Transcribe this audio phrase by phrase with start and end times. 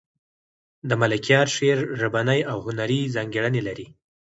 [0.89, 3.87] د ملکیار شعر ژبنۍ او هنري ځانګړنې لري.